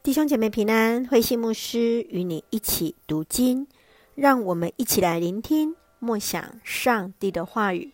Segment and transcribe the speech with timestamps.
[0.00, 3.66] 弟兄姐妹平安，慧馨牧师与你一起读经，
[4.14, 7.92] 让我们一起来聆听默想上帝的话语。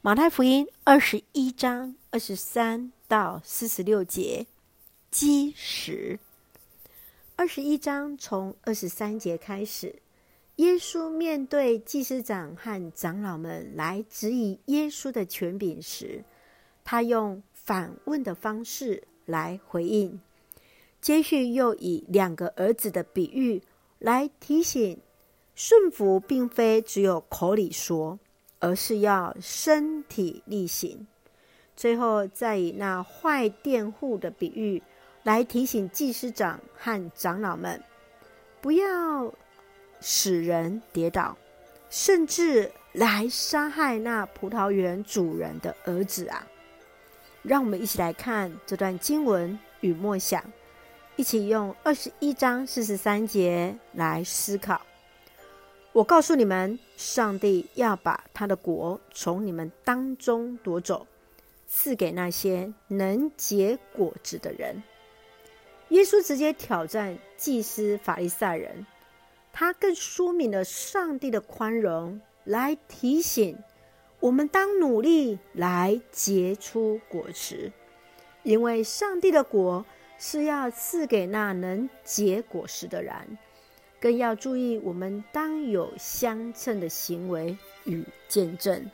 [0.00, 4.46] 马太福音二十一章二十三到四十六节，
[5.10, 6.20] 基石。
[7.34, 9.96] 二十一章从二十三节开始，
[10.56, 16.24] 耶稣面对祭司长和长老们来质疑耶稣的权柄时，
[16.84, 20.20] 他用反问的方式来回应。
[21.00, 23.62] 接续又以两个儿子的比喻
[23.98, 25.00] 来提醒，
[25.54, 28.18] 顺服并非只有口里说，
[28.58, 31.06] 而是要身体力行。
[31.74, 34.82] 最后再以那坏佃户的比喻
[35.22, 37.82] 来提醒祭司长和长老们，
[38.60, 39.32] 不要
[40.00, 41.38] 使人跌倒，
[41.88, 46.46] 甚至来杀害那葡萄园主人的儿子啊！
[47.42, 50.44] 让我们一起来看这段经文与默想。
[51.20, 54.80] 一起用二十一章四十三节来思考。
[55.92, 61.06] 我告诉你们，上帝要把他的国从你们当中夺走，
[61.68, 64.82] 赐给那些能结果子的人。
[65.90, 68.86] 耶稣直接挑战祭司法利赛人，
[69.52, 73.58] 他更说明了上帝的宽容，来提醒
[74.20, 77.70] 我们当努力来结出果实，
[78.42, 79.84] 因为上帝的国。
[80.22, 83.14] 是要赐给那能结果实的人，
[83.98, 88.90] 更要注意，我们当有相称的行为与见证。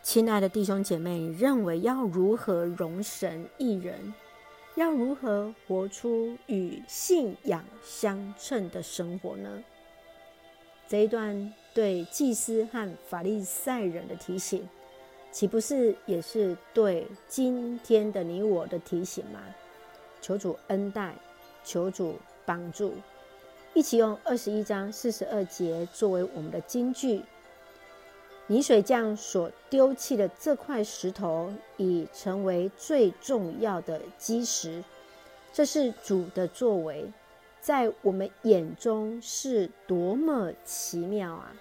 [0.00, 4.14] 亲爱的弟兄姐妹，认为要如何容神一人？
[4.76, 9.64] 要如何活出与信仰相称的生活呢？
[10.86, 14.68] 这一段对祭司和法利赛人的提醒，
[15.32, 19.40] 岂不是也是对今天的你我的提醒吗？
[20.24, 21.14] 求主恩待，
[21.62, 22.94] 求主帮助，
[23.74, 27.20] 一起用二十一章四十二节作为我们的金句。
[28.46, 34.82] 泥水匠所丢弃的这块石头，已成为最重要的基石。
[35.52, 37.04] 这是主的作为，
[37.60, 41.52] 在我们眼中是多么奇妙啊！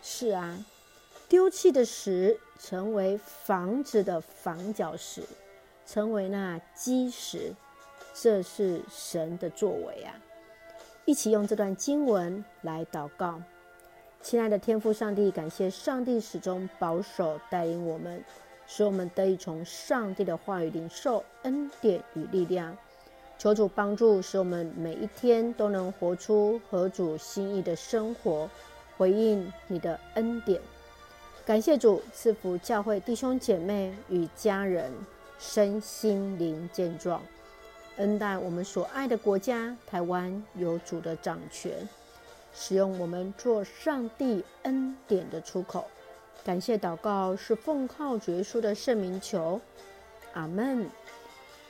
[0.00, 0.64] 是啊，
[1.28, 5.22] 丢弃的石成为房子的房角石，
[5.86, 7.54] 成为那基石。
[8.14, 10.14] 这是神的作为啊！
[11.04, 13.40] 一起用这段经文来祷告，
[14.20, 18.22] 亲爱的天父上帝，感谢上帝始终保守带领我们，
[18.66, 22.76] 使我们得以从上帝的话语领受恩典与力量。
[23.38, 28.48] 求主帮助，使我们每一天都能活出合主心意的生活，
[28.96, 30.60] 回应你的恩典。
[31.44, 34.92] 感谢主赐福教会弟兄姐妹与家人
[35.40, 37.20] 身心灵健壮。
[37.96, 41.88] 恩待我们所爱的国家台湾，有主的掌权，
[42.54, 45.86] 使用我们做上帝恩典的出口。
[46.44, 49.60] 感谢祷告是奉靠主耶稣的圣名求，
[50.32, 50.88] 阿门。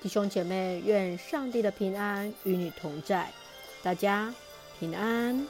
[0.00, 3.31] 弟兄姐妹，愿上帝的平安与你同在，
[3.83, 4.33] 大家
[4.78, 5.47] 平安。